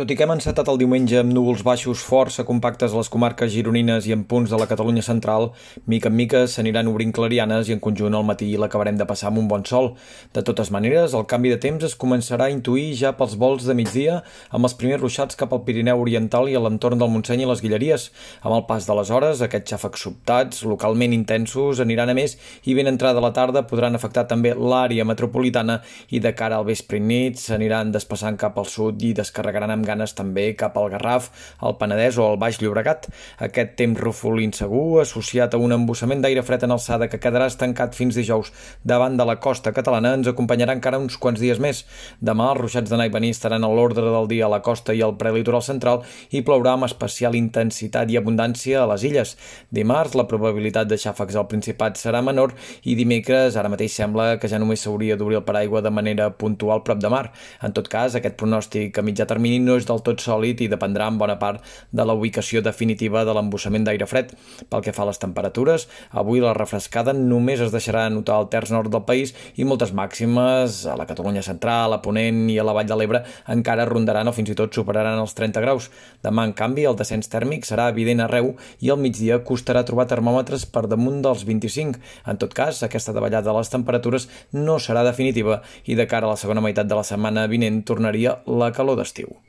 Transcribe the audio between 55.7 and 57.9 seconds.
de manera puntual prop de mar. En tot